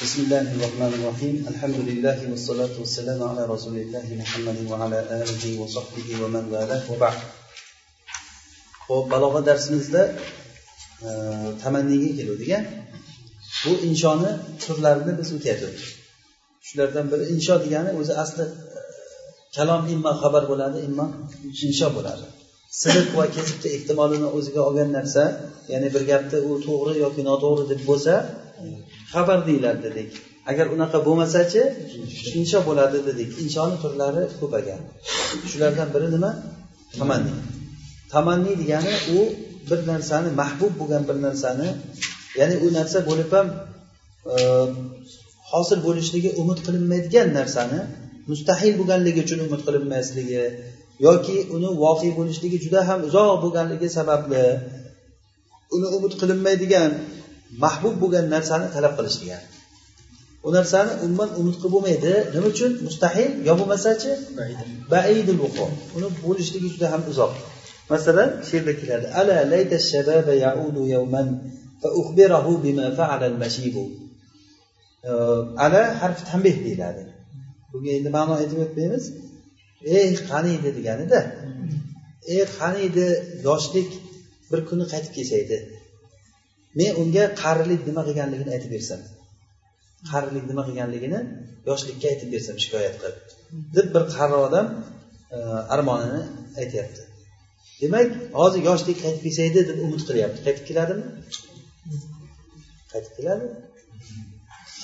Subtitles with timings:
[0.00, 6.08] بسم الله الرحمن الرحيم الحمد لله والصلاة والسلام على رسول الله محمد وعلى آله وصحبه
[6.22, 7.18] ومن والاه وبعد
[8.88, 10.02] ho'p balog'a darsimizda
[11.06, 11.10] e,
[11.62, 12.52] tamanniga keluvdik
[13.64, 14.30] bu inshoni
[14.62, 15.78] turlarini biz o'rgatdik
[16.66, 18.80] shulardan biri insho degani o'zi asli e,
[19.56, 21.06] kalom immo xabar bo'ladi immo
[21.68, 22.24] insho bo'ladi
[22.82, 25.22] sidiq va kezibni ehtimolini o'ziga olgan narsa
[25.72, 28.14] ya'ni bir gapni u to'g'ri yoki noto'g'ri deb bo'lsa
[29.13, 30.09] xabar deyiladi dedik.
[30.51, 31.61] Agar unaqa bo'lmasachi
[32.39, 33.29] insho bo'ladi dedik.
[33.43, 34.81] Inshoni turlari ko'paygan
[35.51, 36.31] shulardan biri nima?
[36.99, 37.33] Tamanni.
[38.13, 39.19] Tamanni degani u
[39.69, 41.67] bir narsani mahbub bo'lgan bir narsani
[42.39, 43.47] ya'ni u narsa bo'lib ham
[44.33, 44.35] e,
[45.51, 47.79] hosil bo'lishligi umid qilinmaydigan narsani
[48.31, 50.43] mustahil bo'lganligi uchun umid qilinmasligi
[51.07, 54.43] yoki uni voqe bo'lishligi juda ham uzoq bo'lganligi sababli
[55.75, 56.91] uni umid qilinmaydigan
[57.63, 59.47] mahbub bo'lgan narsani talab qilish degani
[60.43, 62.13] u narsani umuman umid qilib bo'lmaydi.
[62.33, 62.71] Nima uchun?
[62.87, 64.11] Mustahil yo bo'lmasachi?
[64.93, 65.39] Baidul
[65.97, 67.33] uni bo'lishligi juda ham uzoq.
[67.93, 69.05] Masalan she'rda keladi.
[69.19, 71.27] Ala layta shababa yaudu yawman
[71.81, 73.75] fa ukhbirahu bima fa'ala al-mashib
[75.65, 77.03] ala harf tanbeh deyiladi.
[77.71, 79.03] Bunga endi ma'no aytib o'tmaymiz.
[79.97, 81.19] Ey qaniydi deganida
[82.33, 83.05] ey qaniydi
[83.47, 83.89] yoshlik
[84.51, 85.57] bir kuni qaytib kelsa edi
[86.79, 89.01] men unga qarilik nima qilganligini aytib bersam
[90.11, 91.19] qarilik nima qilganligini
[91.69, 93.17] yoshlikka aytib bersam shikoyat qilib
[93.75, 94.67] deb bir qari odam
[95.35, 95.37] e,
[95.75, 96.21] armonini
[96.61, 97.01] aytyapti.
[97.81, 98.07] Demak
[98.39, 100.39] hozir yoshlik qaytib kelsa edi deb umid qilyapti.
[100.47, 101.05] Qaytib keladimi?
[102.91, 103.45] Qaytib keladi.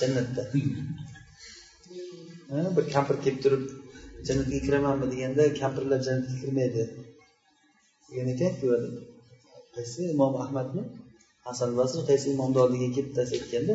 [0.00, 0.42] Jannatda.
[2.76, 3.64] Bir kampir kelib turib
[4.28, 6.82] jannatga kiramanmi deganda kampirlar jannatga kirmaydi.
[8.08, 8.66] Degan ekanku
[9.76, 10.82] qaysi imom ahmadmi?
[11.48, 13.74] Hasan basri qaysi imomni oldiga kelib aytganda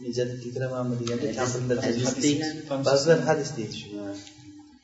[0.00, 1.76] men jannatga kiramanmi deganda kampirlar
[2.88, 3.96] ba'zilar hadis deydi shuni.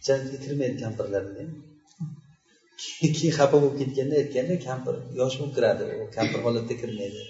[0.07, 1.23] Jannatga kirmaydi kampirlar
[3.17, 7.21] keyin xafa bo'lib ketganda aytganda kampir yosh bo'lib kiradi u kampir holatda kirmaydi.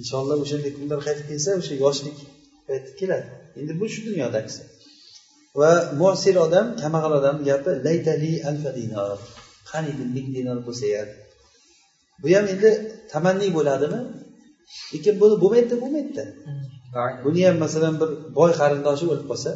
[0.00, 2.18] Inshaalloh o'shanday kunlar qaytib kelsa o'sha yoshlik
[2.68, 3.28] payti keladi.
[3.60, 4.62] Endi bu shu dunyodagisi
[5.60, 5.70] va
[6.02, 9.18] mosir odam kambag'al odam gapi laytali alfa dinor
[9.70, 10.86] qaniydi ming dinor bo'lsa
[12.22, 12.70] bu ham endi
[13.12, 14.00] tamanni bo'ladimi?
[14.92, 16.24] Lekin buni bo'lmaydida bo'lmaydida
[17.24, 19.50] buni ham masalan bir boy qarindoshi o'lib qolsa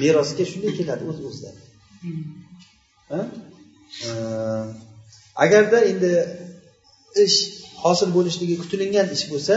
[0.00, 1.56] merosga shunday keladi o'z o'zidan
[5.44, 6.12] agarda endi
[7.24, 7.38] ish
[7.84, 9.54] hosil bo'lishligi kutilingan ish bo'lsa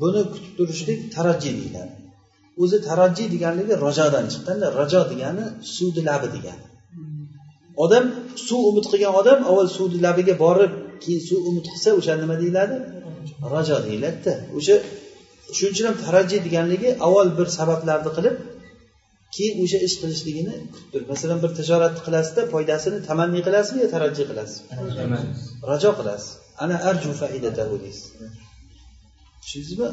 [0.00, 1.92] buni kutib turishlik tarajjiy deyiladi.
[2.62, 5.44] O'zi tarajjiy deganligi rajodan chiqqanda rajo degani
[5.74, 6.64] suvni labi degani.
[7.84, 8.04] Odam
[8.46, 10.72] suv umid qilgan odam avval suvni labiga borib
[11.02, 12.76] keyin suv umid qilsa o'sha nima deyiladi?
[13.54, 14.34] Rajo deyiladida.
[14.58, 14.74] O'sha
[15.56, 18.36] shuning uchun ham tarajjiy deganligi avval bir sabablarni qilib
[19.36, 24.56] keyin o'sha ish qilishligini kutib masalan bir tijoratni qilasizda foydasini tamanni qilasizmi yo tarajji qilasiz?
[25.70, 26.30] Rajo qilasiz.
[26.64, 28.06] Ana arju faidatahu deysiz.
[29.42, 29.88] Tushundingizmi?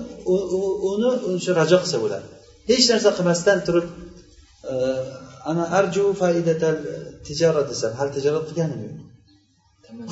[0.92, 2.28] Uni o'sha rajo qilsa bo'ladi.
[2.72, 3.88] Hech narsa qilmasdan turib
[4.72, 4.74] e,
[5.52, 6.76] ana arju faidatal
[7.28, 9.07] tijorat desam hali tijorat qilganim yo'q.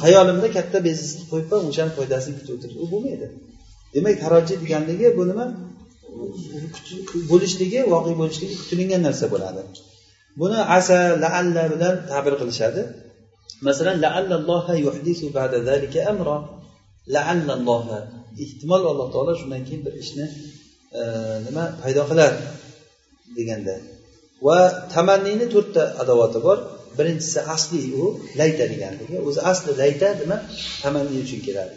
[0.03, 3.28] Hayolimda katta biznes qo'yibman o'shani foydasini kutib o'tirib u bo'lmaydi.
[3.96, 5.46] Demak tarojji deganligi bu nima?
[7.31, 9.62] Bo'lishligi voqea bo'lishligi kutilingan narsa bo'ladi.
[10.41, 12.81] Buni asa laalla bilan ta'bir qilishadi.
[13.68, 16.38] Masalan laallalloha yuhdisu ba'da zalika amra.
[17.16, 18.00] Laallalloha.
[18.44, 20.25] Ehtimol alloh taolo shundan keyin bir ishni
[21.00, 21.02] e,
[21.46, 22.31] nima paydo qilar
[23.38, 23.75] deganda.
[24.46, 24.59] Va
[24.94, 26.57] tamannini to'rtta adovati bor.
[27.00, 28.03] Birinchisi asli u
[28.39, 30.38] layta deganligi o'zi asli layta nima?
[30.83, 31.75] Tamanni uchun keladi.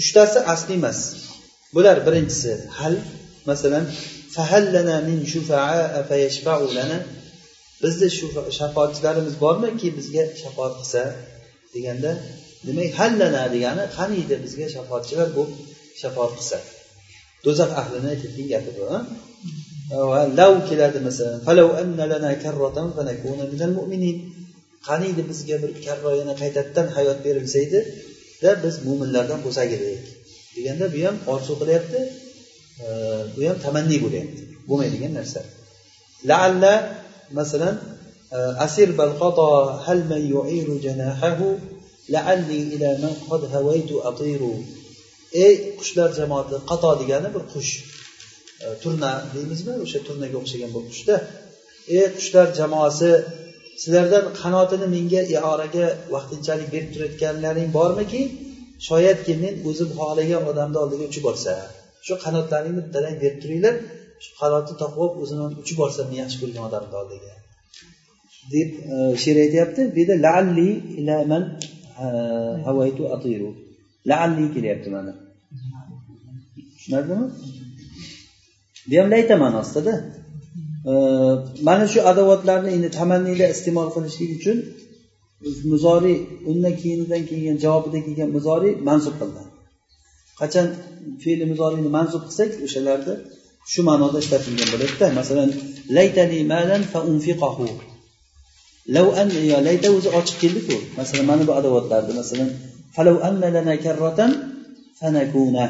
[0.00, 0.98] Uchtasi asli emas.
[1.74, 2.94] Bular birinchisi hal.
[3.50, 3.84] Masalan
[4.34, 5.18] fahallana min
[6.78, 6.98] lana.
[7.82, 8.08] Bizni
[8.58, 11.02] shafoatchilarimiz bormiki bizga shafoat qilsa?
[11.74, 12.10] deganda
[12.66, 15.58] demak hallana degani qaniydi bizga shafoatchilar bo'lib
[16.02, 16.58] shafoat qilsa?
[17.44, 18.84] Do'zax ahlini aytayotgan gapi bu
[20.38, 21.38] lav keladi masalan
[24.88, 27.80] qaniydi bizga bir karra yana qaytadan hayot berilsa edi
[28.42, 30.02] da biz mo'minlardan bo'lsak edik
[30.56, 32.00] deganda bu ham orzu qilyapti
[33.34, 35.40] bu ham tamanni bo'lyapti bo'lmaydigan narsa
[36.30, 36.74] laalla
[37.38, 37.76] masalan
[38.66, 39.48] asir balqada
[39.86, 41.46] hal man yu'iru janahahu
[42.14, 44.52] la'alli ila man qad hawaytu atiru
[45.44, 47.72] ey qushlar jamoati qato degani bir qush
[48.66, 49.72] E, turna deymizmi?
[49.84, 51.14] O'sha turnaga o'xshagan bu qushda
[51.96, 53.10] ey qushlar jamoasi
[53.82, 58.22] sizlardan qanotini menga ioraga vaqtinchalik berib turayotganlaring bormiki?
[58.88, 61.58] Shoyatki men o'zim xohlagan odamni oldiga uchib olsam
[62.06, 63.74] shu qanotlaringni bittadan berib turinglar.
[64.24, 67.32] Shu qanotni topib olib o'zini uchib olsam yaxshi ko'rgan odamni oldiga.
[68.54, 69.80] Deb e, she'r aytyapti.
[69.94, 70.68] Bu yerda laalli
[71.00, 71.44] ilaman
[72.04, 72.06] e,
[72.66, 73.50] havaytu atiru.
[74.10, 75.12] Laalli kelyapti mana
[76.82, 77.26] tushunarlimi?
[78.88, 79.94] Bu ham layta ma'nosidada
[81.68, 84.58] mana shu adovatlarni endi tamanniyda iste'mol qilishlik uchun
[85.72, 86.18] muzoriy
[86.50, 89.42] undan keyinidan kelgan javobida kelgan muzoriy mansub qildi.
[90.40, 90.66] Qachon
[91.22, 93.14] fe'li muzoriyni mansub qilsak o'shalarni
[93.72, 95.06] shu ma'noda ishlatilgan bo'ladida.
[95.20, 95.50] Masalan
[95.96, 97.66] laytani malan fa unfiqahu.
[98.94, 100.76] Lav an yo layta o'zi ochiq keldiku.
[101.00, 102.50] Masalan mana bu adovatlarni masalan
[102.94, 104.30] falau anna lana karratan
[105.00, 105.64] fanakuna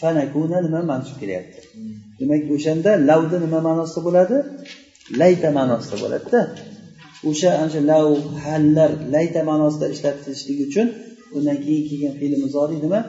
[0.00, 1.60] fanakuna nima mansub kelyapti?
[2.20, 4.36] Demak o'shanda lavni nima ma'nosida bo'ladi?
[5.20, 6.40] Layta ma'nosida bo'ladida.
[7.28, 8.06] O'sha ana shu lav
[8.44, 10.86] hallar layta ma'nosida ishlatilishligi uchun
[11.36, 13.00] undan keyin kelgan fe'li muzoriy nima?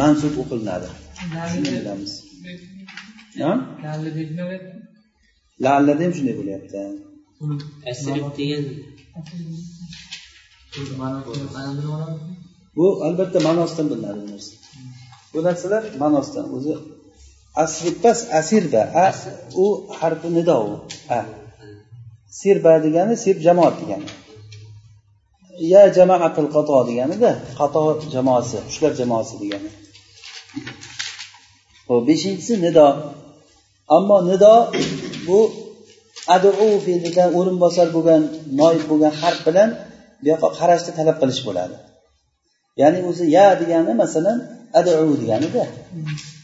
[0.00, 0.88] Mansub o'qilinadi.
[1.64, 2.12] Bilamiz.
[5.64, 6.80] Lallada ham shunday bo'lyapti.
[12.76, 14.22] Bu albatta ma'nosidan bilinadi
[15.32, 16.74] bu narsalar ma'nosidan o'zi
[17.64, 19.06] asribpas asirba a
[19.64, 19.66] u
[19.98, 20.72] harfi nido u.
[21.18, 21.20] A.
[22.38, 24.08] Sirba degani sir jamoat degani.
[25.72, 27.82] Ya jamaatil qato deganida qato
[28.14, 29.70] jamoasi qushlar jamoasi degani.
[31.88, 32.86] Ho'p beshinchisi nido.
[33.96, 34.54] Ammo nido
[35.26, 35.38] bu
[36.34, 36.50] adu
[36.84, 38.22] fe'lidan o'rinbosar bo'lgan
[38.60, 39.70] noib bo'lgan harf bilan
[40.20, 41.76] bu yoqqa qarashni talab qilish bo'ladi.
[42.80, 44.38] Ya'ni o'zi ya degani masalan
[44.78, 44.90] adu
[45.22, 45.64] deganida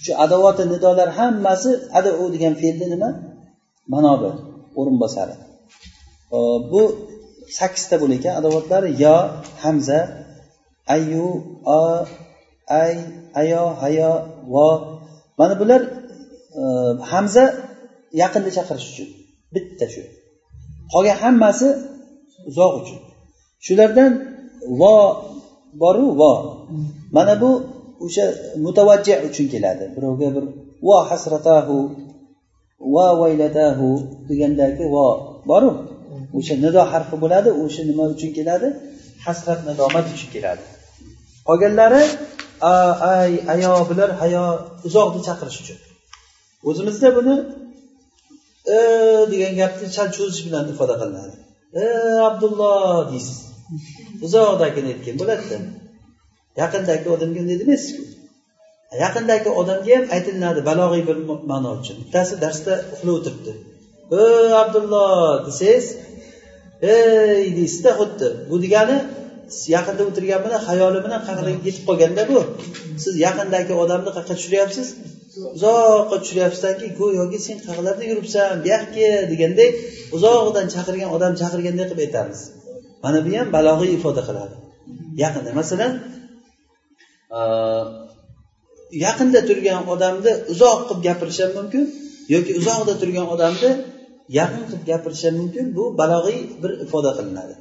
[0.05, 3.09] shu adovati nidolar hammasi adu degan fe'lni nima?
[3.95, 4.31] Manobi
[4.81, 5.35] o'rinbosari.
[6.73, 6.83] Bu
[7.59, 9.17] sakkizta bo'lar ekan adovatlari yo
[9.63, 9.99] hamza
[10.95, 11.27] ayu
[11.79, 11.81] o
[12.83, 12.95] ay
[13.41, 14.13] ayo hayo
[14.53, 14.69] vo.
[15.39, 15.83] Mana bular
[16.61, 16.63] e,
[17.13, 17.45] hamza
[18.23, 19.09] yaqinni chaqirish uchun.
[19.55, 20.03] Bitta shu.
[20.93, 21.69] Qolgan hammasi
[22.49, 23.01] uzoq uchun.
[23.65, 24.13] Shulardan
[24.81, 24.95] vo
[25.83, 26.33] boru vo.
[27.17, 27.51] Mana bu
[28.05, 28.25] o'sha
[28.67, 29.85] mutavajjih uchun keladi.
[29.97, 30.45] Birovga bir
[30.89, 31.77] va hasratahu
[32.95, 33.89] va vaylatahu
[34.29, 35.07] degandagi vo
[35.51, 35.71] boru?
[36.39, 38.69] O'sha nido harfi bo'ladi o'sha nima uchun keladi?
[39.25, 40.65] Hasrat nadomat uchun keladi.
[41.49, 42.03] Qolganlari
[43.13, 44.45] ay ayo bular hayo
[44.87, 45.79] uzoqni chaqirish uchun.
[46.69, 47.35] O'zimizda buni
[48.77, 48.79] e
[49.33, 51.37] degan gapni sal cho'zish bilan ifoda qilinadi.
[51.83, 51.85] E
[52.29, 53.39] abdulloh deysiz.
[54.27, 55.59] Uzoqdagini aytgan bo'ladida.
[56.63, 58.03] Yaqindagi odamga unday demaysizku
[59.05, 61.17] yaqindagi odamga ham aytilinadi balog'iy bir
[61.51, 61.97] ma'no uchun.
[62.03, 63.53] Bittasi darsda uxlab o'tiribdi
[64.19, 64.21] e
[64.63, 65.11] abdulloh
[65.47, 65.87] desangiz
[66.95, 68.27] ey deysizda xuddi.
[68.51, 68.99] Bu degani
[69.77, 72.39] yaqinda o'tirgan bilan xayoli bilan qayerga ketib qolganda bu.
[73.03, 74.89] Siz yaqindagi odamni qayerqa tushiryapsiz
[75.57, 79.69] uzoqqa tushiryapsizdanki go'yoki sen qayerlarda yuribsan buyoqqa deganday
[80.17, 82.41] uzoqdan chaqirgan odam chaqirganday qilib aytamiz.
[83.05, 84.55] Mana bu ham balog'iy ifoda qiladi.
[85.23, 85.93] Yaqinda masalan
[89.05, 91.83] yaqinda turgan odamni uzoq qilib gapirish ham mumkin
[92.35, 93.71] yoki uzoqda turgan odamni
[94.41, 95.65] yaqin qilib gapirish ham mumkin.
[95.77, 97.55] Bu balog'iy bir ifoda qilinadi.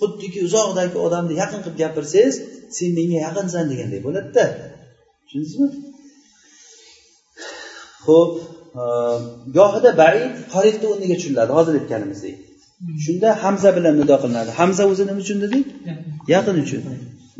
[0.00, 2.36] Xuddiki uzoqdagi odamni yaqin qilib gapirsangiz
[2.76, 4.44] sen menga yaqinsan deganday bo'ladida.
[5.26, 5.68] Tushundingizmi?
[8.06, 8.32] Ho'p
[9.58, 12.36] gohida baid qoribni o'rniga tushuniladi hozir aytganimizdek.
[13.04, 14.50] Shunda hamza bilan nido qilinadi.
[14.60, 15.66] Hamza o'zi nima uchun dedik
[16.34, 16.82] yaqin uchun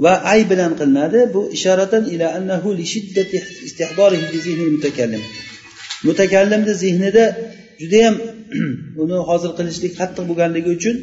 [0.04, 1.20] va ay bilan qilinadi.
[1.34, 5.22] Bu ishoratan ila annahu li shiddati istihdorihi bi zihnil mutakallim.
[6.08, 7.24] Mutakallimni zehnida
[7.82, 8.14] judayam
[9.02, 10.96] uni hozir qilishlik qattiq bo'lganligi uchun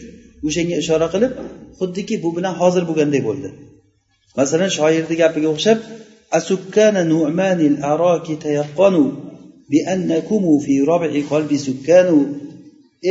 [0.48, 1.32] o'shanga ishora qilib
[1.80, 3.50] xuddiki bu bilan hozir bo'lganday bo'ldi.
[4.40, 5.80] Masalan shoirni gapiga o'xshab
[6.40, 9.04] asukkana nu'manil araki tayaqqanu
[9.72, 12.20] bi annakumu fi rob'i qalbi sukkanu.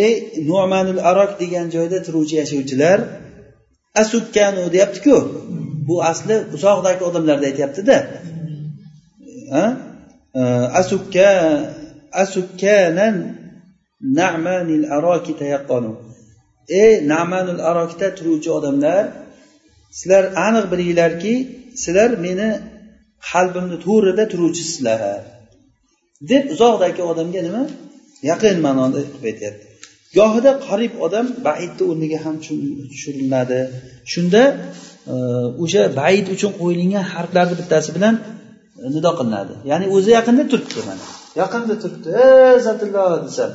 [0.05, 0.13] Ey
[0.51, 2.99] nu'manul arok degan joyda turuvchi yashovchilar
[4.03, 5.17] asukkanu deyaptiku.
[5.87, 7.97] Bu asli uzoqdagi odamlarni aytyaptida.
[10.81, 11.31] Asukka
[12.23, 13.17] asukkanan
[14.21, 15.93] namanil aroki tayaqqonu
[16.83, 19.03] ey namanul arokda turuvchi odamlar
[19.99, 21.35] sizlar aniq bilinglarki
[21.83, 22.49] sizlar meni
[23.31, 25.21] qalbimni to'rida turuvchisizlar.
[26.31, 27.65] Deb uzoqdagi odamga nima?
[28.31, 29.65] Yaqin ma'noda qilib aytyapti.
[30.19, 32.37] Gohida qarib odam baidni o'rniga ham
[32.91, 33.61] tushiriladi
[34.13, 34.43] shunda
[35.65, 38.15] o'sha baid uchun qo'yilgan harflarni bittasi bilan
[38.95, 39.55] nido qilinadi.
[39.71, 41.05] Ya'ni o'zi yaqinda turibdi mana.
[41.43, 42.09] Yaqinda turibdi.
[42.25, 43.51] Ey zatillo desam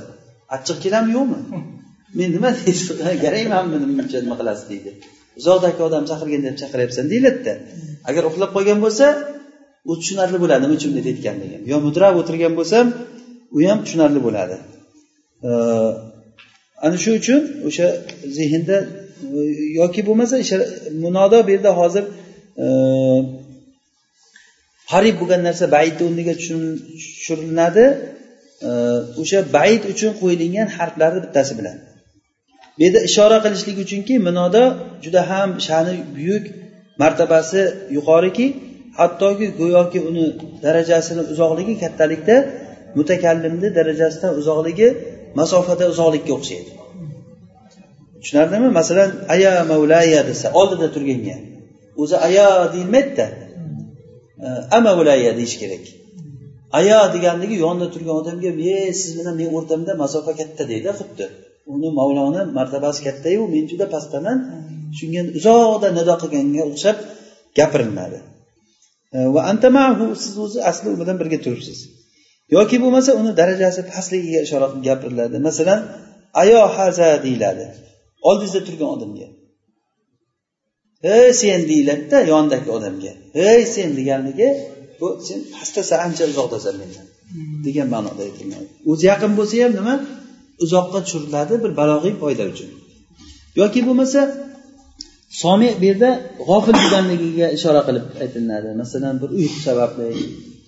[0.55, 1.39] achchiq keladimi yo'qmi?
[2.17, 2.88] Men nima deysiz?
[3.24, 4.65] Kerakmanmi buncha nima qilasiz?
[4.72, 4.91] deydi.
[5.39, 7.53] Uzoqdagi odam chaqirganda ham chaqiryapsan deyiladida
[8.10, 9.05] agar uxlab qolgan bo'lsa
[9.91, 10.91] u tushunarli bo'ladi nima uchun?
[10.96, 12.86] bunday aytganligi yo mudrab o'tirgan bo'lsam
[13.55, 14.55] u ham tushunarli bo'ladi.
[16.86, 17.88] Ana shu uchun o'sha
[18.38, 18.77] zehnda
[19.79, 20.35] yoki bo'lmasa
[21.03, 22.03] munodo bu yerda hozir
[22.63, 22.65] e,
[24.91, 27.85] qarib bo'lgan narsa baidni o'rniga tushiriladi.
[28.67, 28.71] E,
[29.21, 31.77] o'sha baid uchun qo'yilgan harflarni bittasi bilan.
[32.75, 34.63] Bu yerda ishora qilishlik uchunki munodo
[35.03, 36.45] juda ham sha'ni buyuk
[37.01, 37.61] martabasi
[37.97, 38.45] yuqoriki
[38.99, 40.25] hattoki go'yoki uni
[40.65, 42.35] darajasini uzoqligi kattalikda
[42.97, 44.87] mutakallimni darajasidan uzoqligi
[45.39, 46.71] masofada uzoqlikka o'xshaydi.
[48.21, 48.69] Tushunarlimi?
[48.79, 51.35] Masalan aya mavlaya desa oldida turganga.
[52.01, 53.25] O'zi aya deyilmaydida.
[54.77, 55.85] Amavlaya deyish kerak.
[56.79, 61.25] Aya deganligi yonida turgan odamga e siz bilan men o'rtamda masofa katta deydi xuddi.
[61.73, 64.37] Uni mavloni martabasi kattayu men juda pastdaman.
[64.97, 66.97] Shunga uzoqda nido qilganga o'xshab
[67.59, 68.19] gapiriladi
[69.35, 71.79] va antamahu siz o'zi asli u bilan birga turibsiz.
[72.55, 75.37] Yoki bo'lmasa uni darajasi pastligiga ishora qilib gapiriladi.
[75.47, 75.79] Masalan
[76.41, 77.65] ayo haza deyiladi
[78.29, 79.27] oldingizda turgan odamga.
[81.17, 83.13] Ey sen deyiladida yonidagi odamga.
[83.49, 84.49] Ey sen deganligi
[84.99, 87.07] bu sen pastdasan ancha uzoqdasan mendan
[87.65, 88.69] degan ma'noda aytilmaydi.
[88.91, 89.95] O'zi yaqin bo'lsa ham nima?
[90.63, 92.69] Uzoqqa tushiriladi bir balog'iy foyda uchun.
[93.61, 94.21] Yoki bo'lmasa
[95.41, 96.09] somi bu yerda
[96.49, 98.69] g'ofil bo'lganligiga ishora qilib aytilinadi.
[98.81, 100.07] Masalan bir uyqu sababli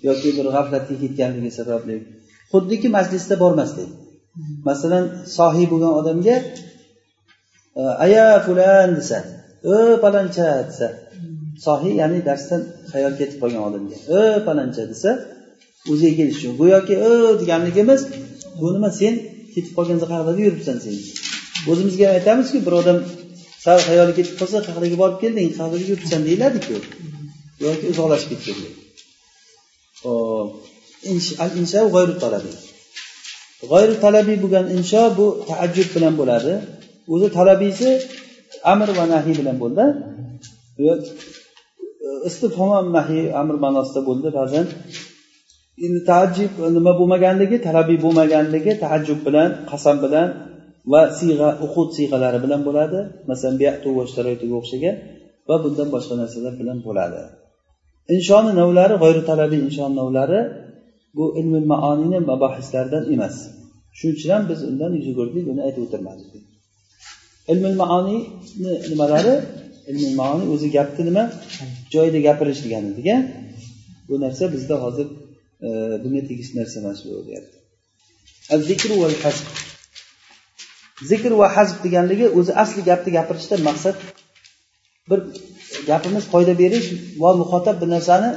[0.08, 1.96] yoki bir g'aflatga ketganligi sababli.
[2.52, 3.90] Xuddiki majlisda bormaslik.
[4.70, 5.06] Masalan
[5.38, 6.36] sohiy bo'lgan odamga
[8.06, 9.18] aya fulan desa
[9.74, 10.88] o paloncha desa
[11.66, 12.62] sohiy ya'ni darsdan
[12.92, 15.10] xayol ketib qolgan odamga o paloncha desa
[15.92, 17.12] o'ziga kelish uchun go'yoki o
[17.42, 18.02] deganligimiz
[18.60, 19.14] bu nima sen
[19.54, 20.96] ketib qolgan qayerlarda yuribsan sen.
[21.72, 22.98] O'zimizga ham aytamizku bir odam
[23.66, 26.76] sal xayoli ketib qolsa qayerga borib kelding qayerda yuribsan deyiladiku.
[27.66, 28.58] Yoki uzoqlashib ketgan
[30.04, 30.50] hop
[31.44, 31.82] al insho
[32.24, 32.56] talabiy
[33.72, 36.54] g'oyru talabiy bo'lgan insho bu taajjub bilan bo'ladi.
[37.14, 37.90] O'zi talabiysi
[38.74, 39.86] amr va nahiy bilan bo'ldi.
[42.30, 44.28] Istifhom nahiy amr ma'nosida bo'ldi.
[44.40, 44.66] Ba'zan
[45.86, 50.28] endi taajjub nima bo'lmaganligi talabiy bo'lmaganligi taajjub bilan qasam bilan
[50.92, 53.00] va siyg'a uqud siyg'alari bilan bo'ladi.
[53.30, 53.56] Masalan
[54.60, 54.96] o'xshagan
[55.50, 57.22] va bundan boshqa narsalar bilan bo'ladi.
[58.16, 60.40] Inshoni navlari g'oyri talabiy inshon navlari
[61.18, 63.36] bu ilmi maonini mabohislaridan emas.
[63.98, 66.30] Shuning uchun ham biz undan yuz o'girdik buni aytib o'tirmadik
[67.52, 69.36] ilmil maoniyni nimalari?
[69.90, 71.24] Ilmul maoni o'zi gapni nima?
[71.94, 72.90] Joyida gapirish degani.
[73.00, 73.22] Degan
[74.08, 75.08] bu narsa bizda hozir
[75.68, 75.70] e,
[76.04, 77.58] bunga tegishli narsa emas bu deyapti.
[81.10, 83.98] Zikr va hazb deganligi o'zi asli gapni gapirishda maqsad
[85.10, 85.20] bir
[85.90, 86.88] gapimiz foyda berish
[87.24, 88.30] va muxotab bir narsani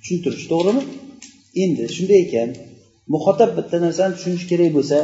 [0.00, 0.82] tushuntirish to'g'rimi?
[1.62, 2.50] Endi shunday ekan
[3.14, 4.98] muxotab bitta narsani tushunishi kerak bo'lsa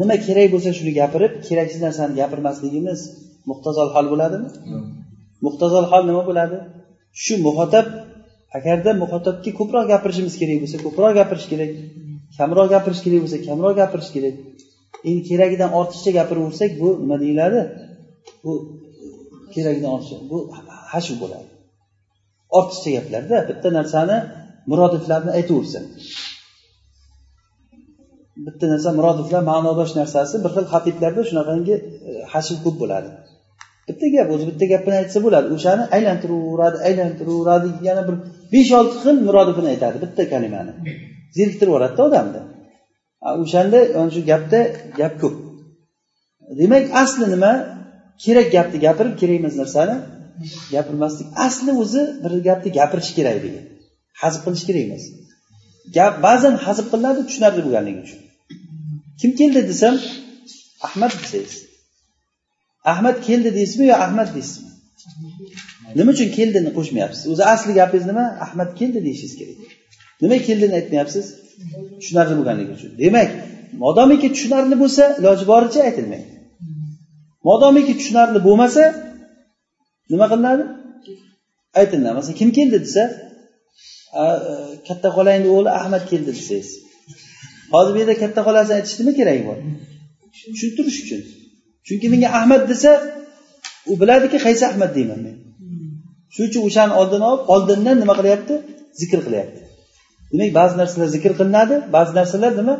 [0.00, 3.00] nima kerak bo'lsa shuni gapirib keraksiz narsani gapirmasligimiz
[3.50, 4.48] muhtazol hol bo'ladimi?
[5.46, 6.56] Muhtazol hol nima bo'ladi?
[7.22, 7.86] Shu muxotab
[8.58, 11.70] agarda muxotabga ko'proq gapirishimiz kerak bo'lsa ko'proq gapirish kerak
[12.38, 14.34] kamroq gapirish kerak bo'lsa kamroq gapirish kerak.
[15.08, 17.60] Endi keragidan ortiqcha gapiraversak bu nima deyiladi?
[18.44, 18.52] Bu
[19.54, 20.38] keragidan ortiqcha bu
[20.92, 21.48] hashu bo'ladi.
[22.58, 24.16] Ortiqcha gaplarda bitta narsani
[24.70, 25.80] murodiflarni aytaversa
[28.54, 31.74] bitta narsa murodiflar ma'nodosh narsasi bir xil xatiblarda shunaqangi
[32.34, 33.08] e, ko'p bo'ladi.
[33.88, 35.46] Bitta gap o'zi bitta gapini aytsa bo'ladi.
[35.56, 38.16] O'shani aylantiraveradi aylantiraveradi yana bir
[38.54, 40.72] besh olti xil murodifini aytadi bitta kalimani.
[41.38, 42.40] Zeriktirib yuboradida odamni.
[43.42, 44.60] O'shanda ana shu gapda
[45.00, 45.34] gap ko'p.
[46.60, 47.52] Demak asli nima?
[48.24, 49.96] Kerak gapni gapirib kerak emas narsani
[50.74, 51.26] gapirmaslik.
[51.46, 53.64] Asli o'zi bir gapni gapirish kerak degan.
[54.22, 55.04] Hazb qilish kerak emas.
[55.96, 58.20] Gap ba'zan hazb qilinadi tushunarli bo'lganligi uchun.
[59.20, 59.94] Kim keldi desam
[60.86, 61.54] ahmad desangiz.
[62.92, 64.70] Ahmad keldi deysizmi yo ahmad deysizmi?
[65.98, 67.22] Nima uchun keldini qo'shmayapsiz?
[67.32, 68.24] O'zi asli gapingiz nima?
[68.46, 69.58] Ahmad keldi deyishingiz kerak.
[70.22, 71.26] Nima keldini aytmayapsiz?
[72.00, 72.90] Tushunarli bo'lganligi uchun.
[73.02, 73.30] Demak
[73.84, 76.28] modomiki tushunarli bo'lsa iloji boricha aytilmaydi.
[77.48, 78.82] Modomiki tushunarli bo'lmasa
[80.12, 80.64] nima qilinadi?
[81.80, 83.02] Aytiladi masalan kim keldi desa
[84.20, 84.24] e,
[84.88, 86.70] katta xolangni o'g'li ahmad keldi desangiz.
[87.74, 89.58] Hozir bu yerda katta xolasini aytish nima keragi bor
[90.34, 91.20] tushuntirish uchun.
[91.86, 92.90] Chunki menga ahmad desa
[93.90, 95.36] u biladiki qaysi ahmad deyman men.
[96.34, 98.54] Shuning uchun o'shani oldini olib oldindan nima qilyapti?
[99.00, 99.60] Zikr qilyapti.
[100.32, 102.74] Demak ba'zi narsalar zikr qilinadi ba'zi narsalar nima?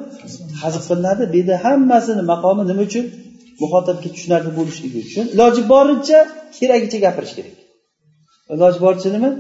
[0.63, 1.23] Hazb qilinadi.
[1.33, 3.05] Bu yerda hammasini maqomi nima uchun?
[3.63, 5.25] Muxotabga tushunarli bo'lishligi uchun.
[5.35, 6.19] Iloji boricha
[6.57, 7.57] keragicha gapirish kerak.
[8.55, 9.31] Iloji boricha nima?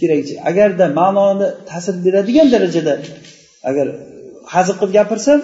[0.00, 0.34] Keragicha.
[0.50, 2.94] Agarda ma'noni ta'sir beradigan darajada
[3.70, 3.86] agar
[4.54, 5.38] hazil qilib gapirsam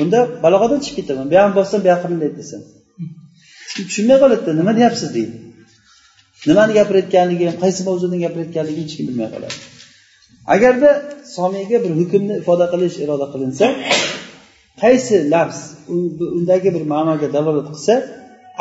[0.00, 1.24] unda balog'atdan chiqib ketaman.
[1.30, 2.62] Bu yoqni bossam bu yoqqa bunday desam
[3.74, 5.34] tushunmay qoladida nima deyapsiz deydi.
[6.48, 9.56] Nimani gapirayotganligini qaysi mavzudan gapirayotganligini hech kim bilmay qoladi.
[10.54, 10.90] Agarda
[11.36, 13.66] somiyga bir hukmni ifoda qilish iroda qilinsa
[14.82, 15.58] qaysi lafz
[16.38, 17.94] undagi bir ma'noga dalolat qilsa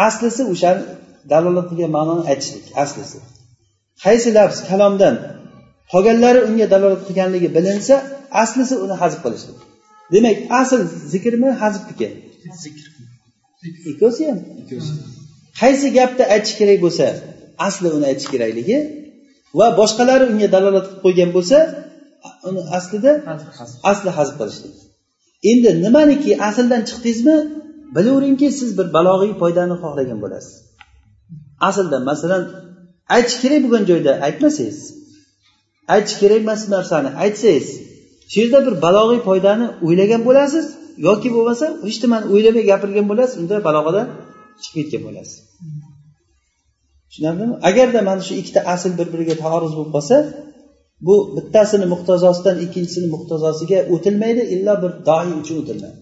[0.08, 0.84] aslisi o'shani
[1.32, 3.18] dalolat qilgan ma'noni aytishlik aslisi.
[4.06, 5.16] Qaysi lafz kalomdan
[5.94, 7.96] qolganlari unga dalolat qilganligi bilinsa
[8.44, 9.60] aslisi uni hazb qilishlik.
[10.14, 10.82] Demak asl
[11.14, 12.08] zikrmi hazbniki
[13.92, 14.40] ikkovsi ham.
[15.62, 17.06] Qaysi gapni aytish kerak bo'lsa
[17.68, 18.78] asli uni aytish kerakligi
[19.60, 21.58] va boshqalari unga dalolat qilib qo'ygan bo'lsa
[22.50, 23.12] uni aslida
[23.92, 24.76] asli hazb qilishlik
[25.52, 27.38] endi nimaniki asldan chiqdingizmi?
[27.96, 30.54] Bilaveringki siz bir balog'iy foydani xohlagan bo'lasiz.
[31.68, 32.44] Asldan masalan
[33.16, 34.80] aytish kerak bo'lgan joyda aytmasangiz
[35.94, 37.68] aytish kerak emas narsani aytsangiz
[38.32, 40.66] shu yerda bir balog'iy foydani o'ylagan bo'lasiz
[41.08, 44.08] yoki bo'lmasa hech nimani o'ylamay gapirgan bo'lasiz unda balog'adan
[44.64, 45.38] chiqib ketgan bo'lasiz.
[47.10, 47.56] Tushunarlimi?
[47.70, 50.16] Agarda mana shu ikkita asl bir biriga taoruz bo'lib qolsa
[51.08, 55.98] bu bittasini muhtazosidan ikkinchisini muhtazosiga o'tilmaydi illo bir doi uchun o'tiladi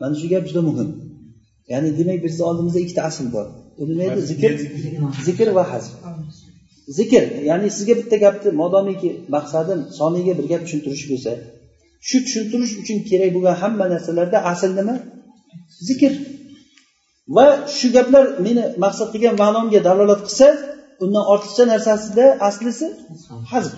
[0.00, 0.88] mana shu gap juda muhim.
[1.72, 3.46] Ya'ni demak bizni oldimizda ikkita asl bor.
[3.82, 3.92] Edi
[4.30, 4.50] zikr
[5.28, 5.92] zikr va hazf
[6.96, 11.32] zikr ya'ni sizga bitta gapni modomiki maqsadim somiyga bir gap tushuntirish bo'lsa
[12.08, 14.94] shu tushuntirish uchun kerak bo'lgan hamma narsalarda asl nima?
[15.88, 16.12] Zikr.
[17.36, 20.46] Va shu gaplar meni maqsad qilgan ma'nomga dalolat qilsa
[21.04, 22.86] undan ortiqcha narsasida aslisi
[23.52, 23.76] hazm.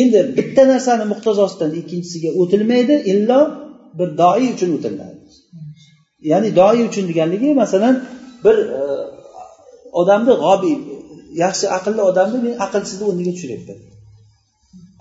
[0.00, 3.40] Endi bitta narsani muhtazosidan ikkinchisiga o'tilmaydi illo
[3.98, 5.16] bir doi uchun o'tiladi
[6.30, 7.94] ya'ni doi uchun deganligi masalan
[8.44, 8.82] bir e,
[10.00, 10.76] odamni g'obiy
[11.42, 13.78] yaxshi aqlli odamni men aqlsizni o'rniga tushiryapman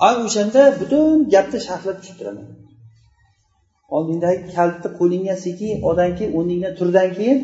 [0.08, 2.48] ana o'shanda butun gapni sharhlab tushuntiraman
[3.96, 7.38] oldingdagi kalitni qo'lingga sekin oldan keyin o'rningdan turdan keyin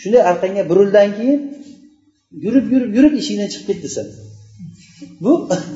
[0.00, 1.40] shunday orqangga burildan keyin
[2.44, 4.02] yurib yurib yurib eshikdan chiqib ket desa
[5.24, 5.32] bu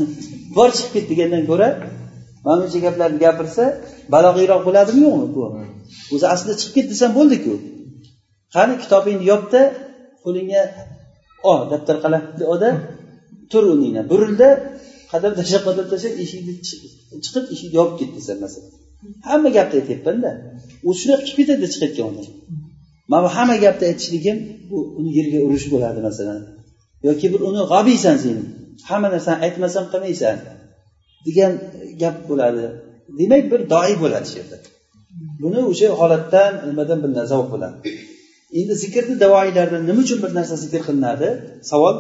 [0.57, 1.69] bor chiqib ket degandan ko'ra
[2.45, 3.65] mana buncha gaplarni gapirsa
[4.15, 5.43] balog'iyroq bo'ladimi yo'qmi bu?
[6.15, 7.53] O'zi aslida chiqib ket desam bo'ldiku.
[8.55, 9.61] Qani kitobingni yopda
[10.25, 10.63] qo'lingga
[11.51, 12.71] o daftar qalamni oda
[13.51, 14.49] tur o'rningdan burilda
[15.13, 16.53] qadam tashlab qadam tashlab eshikni
[17.25, 18.73] chiqib eshikni yopib ket desa masalan.
[19.29, 20.31] Hamma gapni aytyapmanda
[20.89, 22.27] u shunaqa chiqib ketadi chiqayotgan odam
[23.11, 24.39] mana bu hamma gapni aytishligim
[24.71, 26.41] bu uni yerga urish bo'ladi masalan.
[27.09, 28.39] Yoki bir uni g'obiysan sen.
[28.91, 30.37] Hamma narsani aytmasam qilmaysan
[31.27, 31.53] degan
[32.03, 32.65] gap bo'ladi
[33.21, 34.57] demak bir doi bo'ladi shu yerda.
[35.43, 37.77] Buni o'sha holatdan nimadan bilinadi zavq bo'ladi.
[38.59, 41.29] Endi zikrni davoiylardan nima uchun bir narsa zikr qilinadi?
[41.71, 41.97] Savol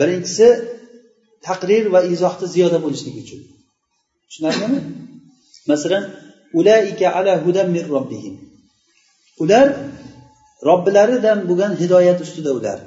[0.00, 0.46] birinchisi
[1.48, 3.40] taqrir va izohda ziyoda bo'lishligi uchun.
[4.28, 4.80] Tushunarlimi?
[5.70, 6.04] Masalan
[6.58, 8.34] ulaika ala hudan min robbihim.
[9.42, 9.66] Ular
[10.68, 12.78] robbilaridan bo'lgan hidoyat ustida ular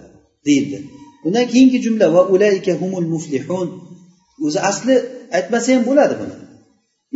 [0.47, 0.77] deyildi.
[1.25, 3.67] Undan keyingi jumla va ulaika humul muflihun.
[4.45, 4.95] O'zi asli
[5.37, 6.35] aytmasa ham bo'ladi buni.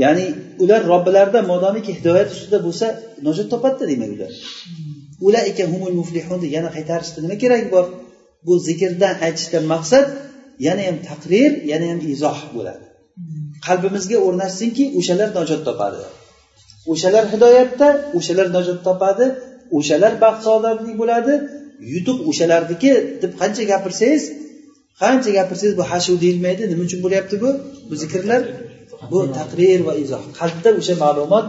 [0.03, 0.25] Ya'ni
[0.63, 2.85] ular robbilaridan modomiki hidoyat ustida bo'lsa
[3.25, 4.31] najot topadida demak ular.
[5.27, 7.85] Ulaika humul muflihun yana qaytarishda nima keragi bor?
[8.45, 10.05] Bu zikrdan aytishdan maqsad
[10.67, 12.85] yana ham taqrir yana ham izoh bo'ladi.
[13.67, 15.99] Qalbimizga o'rnashsinki o'shalar najot topadi.
[16.91, 19.25] O'shalar hidoyatda o'shalar najot topadi.
[19.77, 21.33] O'shalar baxt saodatli bo'ladi.
[21.93, 24.23] Yutuq o'shalarniki deb qancha gapirsangiz
[25.01, 26.63] qancha gapirsangiz bu hashu deyilmaydi.
[26.71, 27.49] Nima uchun bo'lyapti bu?
[27.89, 28.41] Bu zikrlar
[29.11, 30.23] bu taqrir va izoh.
[30.39, 31.47] Qalbda o'sha ma'lumot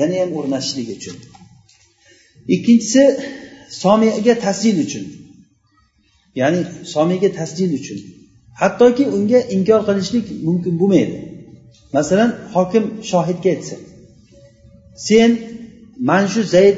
[0.00, 1.16] yana ham o'rnashishligi uchun.
[2.48, 3.02] Ikkinchisi
[3.82, 5.04] somiyaga tasjil uchun.
[6.40, 6.60] Ya'ni
[6.94, 7.98] somiyaga tasjil uchun.
[8.60, 11.16] Hattoki unga inkor qilishlik mumkin bo'lmaydi.
[11.96, 13.76] Masalan hokim shohidga aytsa
[15.08, 15.30] sen
[16.08, 16.76] mana shu zayd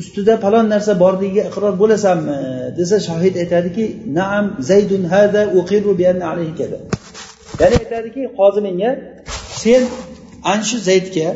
[0.00, 2.36] ustida falon narsa borligiga iqror bo'lasanmi?
[2.78, 3.84] desa shohid aytadiki
[4.18, 6.78] naam zaydun hada uqiru bi anna alayhi kada
[7.60, 8.90] ya'ni aytadiki qozi menga
[9.62, 9.82] sen
[10.52, 11.28] ana shu zaydga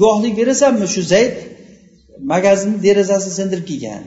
[0.00, 0.86] guvohlik berasanmi?
[0.94, 1.32] Shu zayd
[2.32, 4.02] magazinni derazasini sindirib kelgan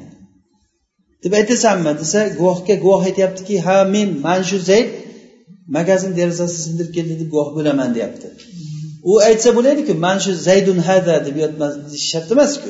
[1.24, 1.92] deb aytasanmi?
[2.02, 4.90] Desa guvohga guvoh aytyaptiki ha men mana shu zayd
[5.78, 8.28] magazin derazasini sindirib keldi deb guvoh bo'laman deyapti.
[9.12, 11.74] U aytsa bo'laydiku mana shu zaydun hada deb yotmas
[12.10, 12.70] shart emasku.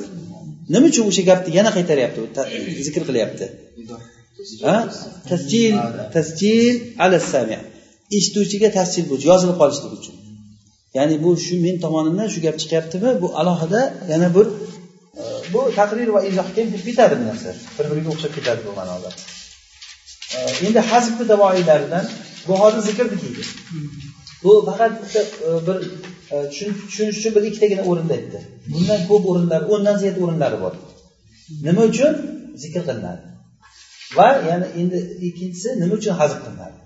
[0.74, 2.20] Nima uchun o'sha gapni yana qaytaryapti
[2.88, 3.46] zikr qilyapti?
[5.32, 5.74] Tasjil
[6.16, 7.58] tasjil ala sami
[8.18, 10.16] eshituvchiga tasjil bo'lish yozilib qolishligi uchun.
[10.98, 13.10] Ya'ni bu shu men tomonimdan shu gap chiqyaptimi?
[13.22, 14.46] Bu alohida yana bir
[15.54, 17.50] bu taqrir va izohga kirib ketadi bu narsa.
[17.78, 19.10] Bir biriga o'xshab ketadi bu ma'noda.
[20.68, 22.06] Endi hazbni davoiylaridan
[22.48, 23.44] bu hozir zikrni deydi
[24.44, 25.76] bu faqat bitta e, bir
[26.34, 28.40] e, tushunish uchun bir ikkitagina o'rinda aytdi.
[28.74, 30.74] Bundan ko'p o'rinlar o'ndan ziyod o'rinlari bor.
[31.68, 32.14] Nima uchun?
[32.64, 33.24] Zikr qilinadi.
[34.18, 36.80] Va yana endi ikkinchisi nima uchun hazb qilinadi?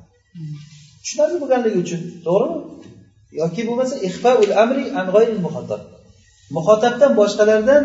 [1.03, 2.57] Tushunarli bo'lganligi uchun to'g'rimi?
[3.41, 5.07] Yoki bo'lmasa ixfaul amri an
[6.55, 7.83] muhotabdan boshqalardan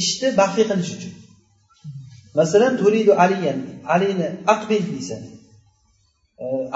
[0.00, 1.14] ishni maxfiy qilish uchun.
[2.38, 3.58] Masalan turidu aliyan
[3.94, 5.22] alini aqbil deysan.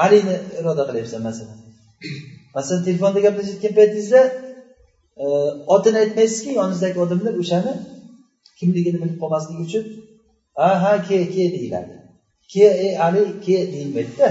[0.04, 1.58] Alini iroda qilyapsan masalan.
[2.56, 4.20] Masalan telefonda gaplashayotgan paytingizda
[5.22, 5.26] e,
[5.74, 7.72] otini aytmaysizki yoningizdagi odamlar o'shani
[8.58, 9.84] kimligini bilib qolmasligi uchun
[10.58, 11.94] ha ha ke ke deyiladi.
[12.52, 14.28] Ke e ali ke deyilmaydida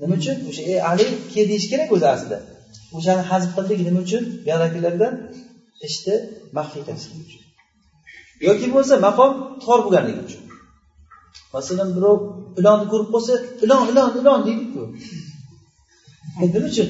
[0.00, 0.36] nima uchun?
[0.48, 2.38] O'sha e ali ke deyish kerak o'zi aslida.
[2.96, 4.22] O'shani hazb qildik nima uchun?
[4.44, 5.14] Buyoqdagilardan
[5.86, 6.14] ishni
[6.56, 7.42] maxfiy qilishlik uchun.
[8.46, 9.32] Yoki bo'lmasa maqom
[9.64, 10.42] tor bo'lganligi uchun.
[11.54, 12.18] Masalan birov
[12.60, 13.32] ilonni ko'rib qolsa
[13.64, 14.82] ilon ilon ilon deydiku
[16.40, 16.88] nima uchun?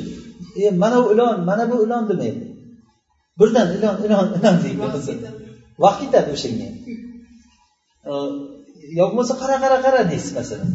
[0.62, 2.42] E mana bu ilon mana bu ilon demaydi.
[3.38, 5.28] Birdan ilon ilon ilon deydi
[5.82, 6.68] vaqt ketadi o'shanga.
[8.98, 10.68] Yo bo'lmasa qara qara qara deysiz masalan.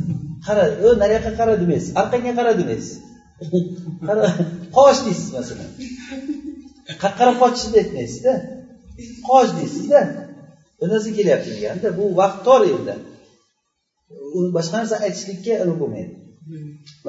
[0.46, 2.96] Qara o nariyoqqa qara demaysiz orqangga qara demaysiz.
[4.08, 4.26] Qara
[4.78, 5.70] qoch deysiz masalan.
[7.20, 8.34] Qarab qochishni aytmaysizda.
[9.30, 10.00] Qoch deysizda
[10.80, 12.96] bunisi kelyapti deganda bu vaqt tor endi
[14.56, 16.14] boshqa narsa aytishlikka ilm bo'lmaydi.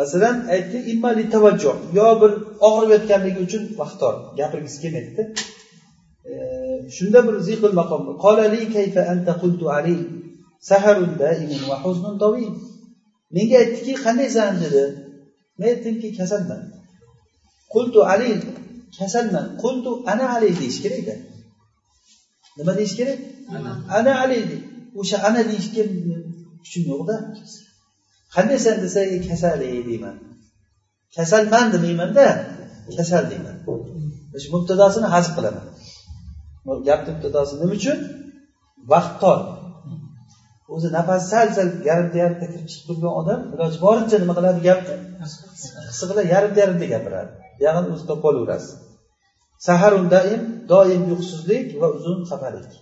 [0.00, 2.32] Masalan aytdi immali tavajjuh yo bir
[2.68, 4.14] og'rib yotganligi uchun vaqt tor.
[4.38, 5.22] Gapirgisi kelmaydida
[6.30, 6.34] e,
[6.96, 9.96] shunda bir ziqil maqom qolali kayfa anta qultu ali?
[10.68, 12.54] Saharun daimun va huznun tawil.
[13.36, 14.84] Menga aytdiki qandaysan dedi.
[15.58, 16.62] Men aytdimki kasalman.
[17.74, 18.30] Qultu ali?
[18.98, 19.46] Kasalman.
[19.62, 20.50] Qultu ana ali?
[20.60, 21.14] deyish kerakda.
[22.58, 23.18] Nima deyish kerak?
[23.98, 24.12] Ana.
[24.24, 24.38] Ali
[25.00, 25.82] o'sha ana deyishga
[26.62, 27.16] kuchim yo'qda.
[28.34, 30.16] Qandaysan desa kasal deyman.
[31.16, 32.26] Kasalman demaymanda.
[32.98, 33.56] Kasal deyman.
[34.42, 35.66] Shu mubtadosini hazb qilaman.
[36.88, 37.98] Gapni mubtadosi nima uchun?
[38.92, 39.38] Vaqt tor.
[40.74, 44.94] O'zi nafasi sal sal yarimta yarimta kirib chiqib turgan odam iloji boricha nima qiladi gapni?
[45.90, 47.30] His qiladi yarimta yarimta gapiradi.
[47.58, 48.72] Buyog'ini o'zi topib olaverasiz
[49.66, 50.42] saharun daim
[50.72, 52.72] doim uyqusizlik va uzun safarlik.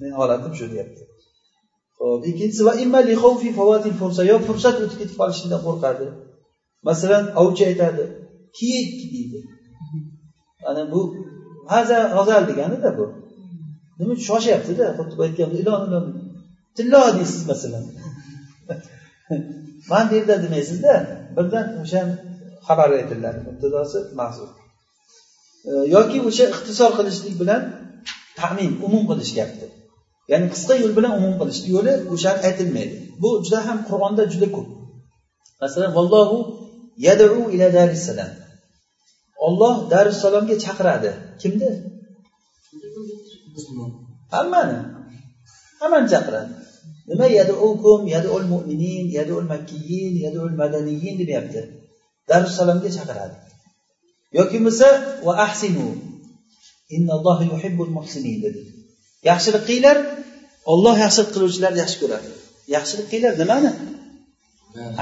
[0.00, 1.02] Meni holatim shu deyapti
[2.00, 2.72] hop ikkinchisi va
[4.30, 6.06] yo fursat o'tib ketib qolishidan qo'rqadi.
[6.88, 8.04] Masalan ovchi aytadi
[8.58, 9.38] kiyik deydi
[10.68, 11.00] ana bu
[11.72, 13.06] haza g'azal deganida bu.
[13.98, 16.04] Nima uchun shoshyaptida xuddi bu aytgan ilon ilon
[16.76, 17.84] tillo deysiz masalan.
[19.90, 20.94] Man bu yerda demaysizda.
[21.36, 22.00] Birdan o'sha
[22.66, 24.48] xabar aytiladi mubtadosi mahzur
[25.94, 27.62] yoki o'sha ixtisor qilishlik bilan
[28.40, 29.66] tamin umum qilish gapni
[30.30, 32.96] ya'ni qisqa yo'l bilan umum qilish yo'li o'shani aytilmaydi.
[33.22, 34.68] Bu juda ham qur'onda juda ko'p.
[35.62, 36.38] Masalan vallohu
[37.06, 38.30] yadu ila darissalam.
[39.46, 41.10] Olloh darussalomga chaqiradi.
[41.42, 41.68] Kimni
[44.34, 44.78] hammani.
[45.80, 46.50] Hammani chaqiradi.
[47.10, 47.26] Nima?
[47.38, 51.60] Yadukum yadul mo'minin yadul makkiyin yadul madaniyin deyapti
[52.30, 53.36] darussalomga chaqiradi
[54.38, 54.88] yoki bo'lmasa
[55.26, 55.86] va ahsinu
[56.96, 58.60] innalloha yuhibbul muhsinin dedi.
[59.30, 59.96] Yaxshilik qilinglar
[60.72, 62.28] olloh yaxshilik qiluvchilarni yaxshi ko'radi.
[62.76, 63.70] Yaxshilik qilinglar nimani?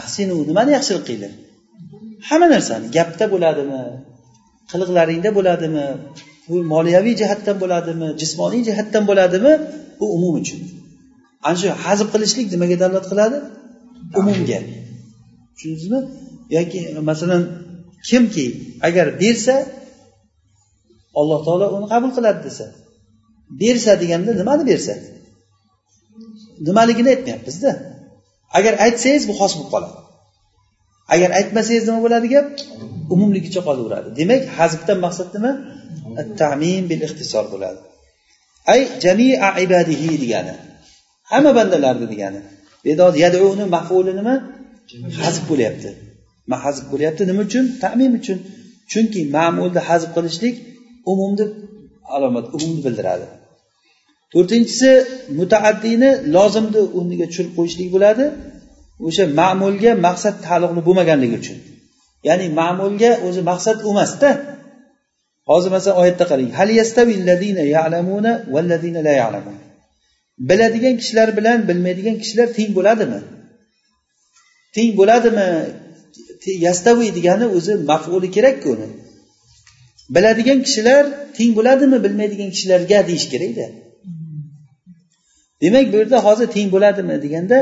[0.01, 1.33] Ahsinu nimani yaxshilik qilinglar
[2.29, 2.87] hamma narsani.
[2.97, 3.81] Gapda bo'ladimi?
[4.71, 5.87] Qiliqlaringda bo'ladimi?
[6.49, 8.09] Bu moliyaviy jihatdan bo'ladimi?
[8.21, 9.53] Jismoniy jihatdan bo'ladimi?
[9.99, 10.61] Bu umum uchun.
[11.47, 13.38] Ana shu hazb qilishlik nimaga dalolat qiladi?
[14.21, 14.61] Umumga.
[15.55, 16.01] Tushundingizmi?
[16.57, 17.43] Yoki masalan
[18.09, 18.47] kimki
[18.89, 19.57] agar bersa
[21.21, 22.67] alloh taolo uni qabul qiladi desa.
[23.61, 24.95] Bersa deganda nimani bersa?
[26.67, 27.73] Nimaligini aytmayapmizda.
[28.59, 29.99] Agar aytsangiz bu xos bo'lib qoladi.
[31.15, 32.47] Agar aytmasangiz nima bo'ladi gap?
[33.15, 34.09] Umumligicha qolaveradi.
[34.21, 35.53] Demak hazbdan maqsad nima?
[36.41, 37.81] Tamin bil ixtisor bo'ladi.
[38.73, 40.55] Ay jamia ibadihi degani.
[41.33, 42.41] Hamma bandalarni degani.
[43.25, 44.35] Yaduni mafuli nima?
[45.25, 45.91] Hazb bo'lyapti.
[46.65, 47.65] Hazb bo'lyapti nima uchun?
[47.85, 48.39] Tamin uchun.
[48.93, 50.55] Chunki ma'mulni hazb qilishlik
[51.13, 51.45] umumni
[52.15, 53.27] alomat umumni bildiradi.
[54.33, 54.91] To'rtinchisi
[55.39, 58.25] mutaaddiyni lozimni o'rniga tushirib qo'yishlik bo'ladi.
[59.07, 61.59] O'sha ma'mulga maqsad taalluqli bo'lmaganligi uchun.
[62.29, 64.31] Ya'ni ma'mulga o'zi maqsad emasda.
[65.51, 66.51] Hozir masalan oyatda qarang.
[66.59, 66.69] Hal
[67.77, 68.33] ya'lamuna
[69.07, 69.57] la ya'lamun.
[70.49, 73.21] Biladigan kishilar bilan bilmaydigan kishilar teng bo'ladimi?
[74.75, 75.49] Teng bo'ladimi?
[76.66, 78.88] Yastavi degani o'zi mafuli kerakku uni.
[80.14, 81.05] Biladigan kishilar
[81.37, 83.66] teng bo'ladimi bilmaydigan kishilarga deyish kerakda
[85.62, 87.59] demak bu yerda hozir teng bo'ladimi deganda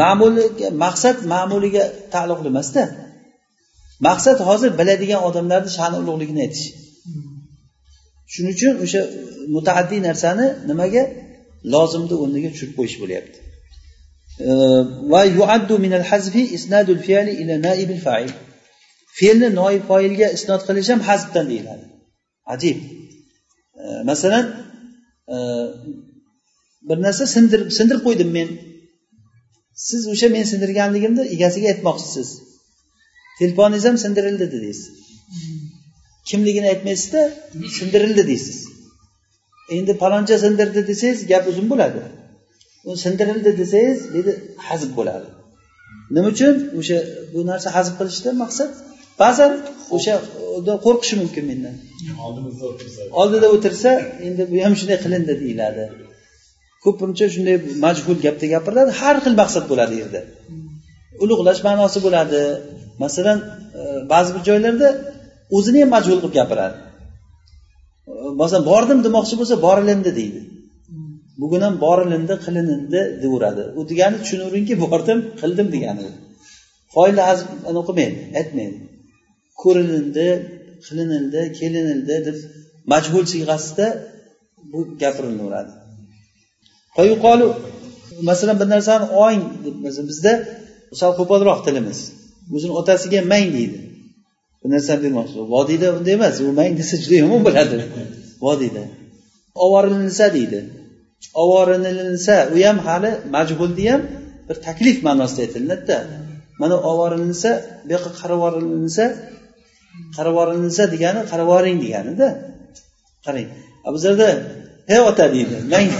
[0.00, 2.82] ma'muliga maqsad ma'muliga taalluqli emasda.
[4.08, 6.66] Maqsad hozir biladigan odamlarni sha'ni ulug'ligini aytish.
[8.32, 9.00] Shuning uchun o'sha
[9.54, 11.02] mutaaddiy narsani nimaga?
[11.74, 13.38] Lozimni o'rniga tushirib qo'yish bo'lyapti.
[15.12, 18.32] Va yuaddu minal hazfi isnadul fi'li ila naibil fa'il
[19.18, 21.84] fe'lni noib foilga isnod qilish ham hazbdan deyiladi.
[22.54, 22.78] Ajib
[24.10, 24.44] masalan
[26.88, 28.48] bir narsa sindirib sindirib qo'ydim men
[29.88, 32.28] siz o'sha men sindirganligimni egasiga aytmoqchisiz.
[33.38, 34.80] Telefoningiz ham sindirildi dedingiz.
[36.28, 37.22] Kimligini aytmaysizda
[37.78, 38.58] sindirildi deysiz.
[39.76, 42.00] Endi paloncha sindirdi desangiz gap uzun bo'ladi.
[43.04, 44.30] Sindirildi desangiz dedi
[44.68, 45.28] hazb bo'ladi.
[46.14, 46.54] Nima uchun?
[46.80, 46.98] O'sha
[47.32, 48.70] bu narsa hazb qilishda maqsad?
[49.22, 49.52] Ba'zan
[49.96, 50.14] o'sha
[50.86, 51.74] qo'rqishi mumkin mendan.
[53.20, 53.90] Oldida o'tirsa
[54.26, 55.84] endi bu ham shunday qilindi deyiladi.
[56.84, 60.20] Ko'pincha shunday majhul gapda gapiriladi har xil maqsad bo'ladi yerda.
[61.22, 62.40] Ulug'lash ma'nosi bo'ladi.
[63.04, 63.38] Masalan
[63.80, 64.88] e, ba'zi bir joylarda
[65.56, 66.76] o'zini ham majhul qilib gapiradi.
[68.40, 70.40] Masalan bordim demoqchi bo'lsa borilindi deydi
[71.40, 76.04] bugun ham borilindi qilinindi deyaveradi u degani tushunaveringki bordim qildim degani.
[76.94, 77.22] Foyli
[77.88, 78.78] qilmaydi aytmaydi.
[79.62, 80.26] Ko'rilindi
[80.86, 82.36] qilinildi kelinildi deb
[82.92, 83.86] majhul siyg'asida
[84.72, 85.72] bu gapirilaveradi
[88.22, 89.76] masalan bir narsani ong deb
[90.10, 90.32] bizda
[91.00, 91.98] sal qo'polroq tilimiz.
[92.54, 93.78] O'zini otasiga mang deydi.
[94.60, 97.76] Bir narsani bermoqchi vodiyda unday emas u mang desa juda yomon bo'ladi.
[98.44, 98.82] Vodiyda.
[99.64, 100.60] Ovorilinsa deydi.
[101.42, 104.02] Ovorilinsa u ham hali majhulni ham
[104.48, 105.98] bir taklif ma'nosida aytilinadida.
[106.60, 107.50] Mana ovorilinsa
[107.84, 109.04] bu yoqqa qaravorilinsa
[110.18, 112.28] yuborilinsa degani qaravoring deganida.
[113.24, 113.48] Qarang
[113.94, 114.28] bizlarda
[114.90, 115.56] he ota deydi.
[115.72, 115.88] Mang.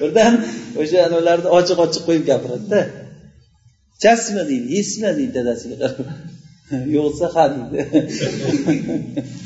[0.00, 0.34] Birdan
[0.80, 2.80] o'sha anavilarni ochiq ochiq qo'yib gapiradida.
[3.96, 6.06] Ichasizmi deydi yeysizmi deydi dadasiga qarab.
[6.96, 7.78] Yo'qsa ha deydi.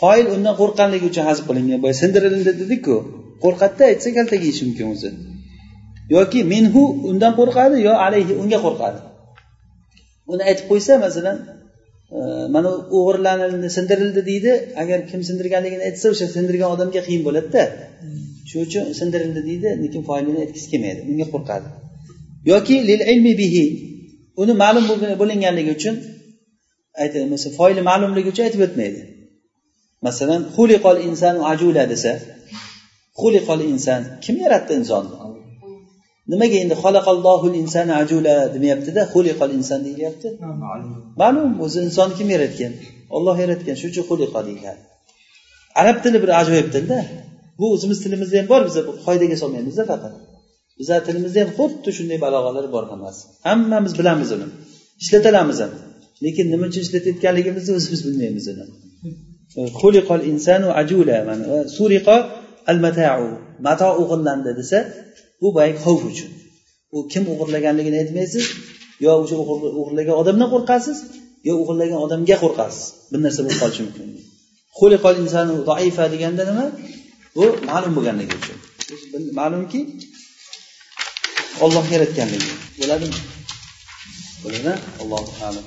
[0.00, 2.96] foil undan qo'rqqanligi uchun hazb qilingan boya sindirildi dedikku
[3.44, 5.10] qo'rqadida aytsa kaltak yeyishi mumkin o'zi
[6.16, 8.98] yoki minhu undan qo'rqadi yo alayhi unga qo'rqadi.
[10.32, 11.36] Uni aytib qo'ysa masalan
[12.16, 12.18] e,
[12.54, 14.52] mana o'g'irlanildi sindirildi deydi.
[14.82, 17.62] Agar kim sindirganligini aytsa o'sha sindirgan odamga qiyin bo'ladida.
[18.48, 21.68] Shuning uchun sindirildi deydi lekin foilini aytgisi kelmaydi unga qo'rqadi.
[22.52, 23.64] Yoki lil ilmi bihi
[24.42, 24.84] uni ma'lum
[25.22, 25.94] bo'linganligi uchun
[27.02, 29.00] aytmasa foili ma'lumligi uchun aytib o'tmaydi.
[30.06, 32.12] Masalan xuliqol insanu ajula desa
[33.20, 35.14] xuliqol inson kim yaratdi insonni?
[36.32, 40.28] Nimaga endi xalaqallohul inson ajula demayaptida xuliqol inson deyilyapti?
[41.22, 42.72] Ma'lum o'zi insonni kim yaratgan?
[43.16, 44.80] Olloh yaratgan shuning uchun xuliqo deyiladi.
[45.80, 46.98] Arab tili bir ajoyib tilda.
[47.58, 48.74] Bu o'zimiz tilimizda ham bor biz
[49.06, 50.12] qoidaga solmaymizda faqat.
[50.78, 53.22] Bizlar tilimizda ham xuddi shunday balog'alar bor hammasi.
[53.48, 54.46] Hammamiz bilamiz uni.
[55.02, 55.72] Ishlatilamiz ham.
[56.24, 58.64] Lekin nima uchun ishlatayotganligimizni o'zimiz bilmaymiz uni.
[59.80, 61.18] Xuliqol insanu ajula
[61.76, 62.16] suriqo
[62.70, 63.22] al matau
[63.66, 64.78] mato o'g'irlandi desa
[65.40, 66.30] bu boyagi xavf uchun.
[66.96, 68.44] U kim o'g'irlaganligini aytmaysiz
[69.04, 69.36] yo o'sha
[69.80, 70.98] o'g'irlagan odamdan qo'rqasiz
[71.48, 72.84] yo o'g'irlagan odamga qo'rqasiz.
[73.12, 74.06] Bir narsa bo'lib qolishi mumkin.
[74.78, 76.66] Xuliqol insanu zaifa deganda nima?
[77.36, 78.58] Bu ma'lum bo'lganligi uchun.
[79.40, 79.80] Ma'lumki
[81.64, 82.50] olloh yaratganligi.
[82.80, 83.18] Bo'ladimi?
[84.44, 84.72] Bo'ladi.
[85.02, 85.66] Allohu alam.